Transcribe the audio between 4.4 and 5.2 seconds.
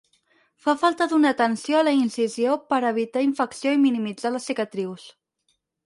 cicatrius.